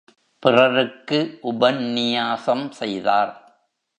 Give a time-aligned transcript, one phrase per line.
[0.43, 1.19] பிறருக்கு
[1.43, 3.33] உபந்நியாசம் செய்தார்.